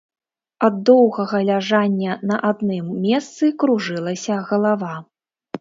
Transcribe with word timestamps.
Ад 0.67 0.79
доўгага 0.89 1.41
ляжання 1.49 2.17
на 2.31 2.39
адным 2.53 2.89
месцы 3.07 3.53
кружылася 3.65 4.43
галава. 4.49 4.91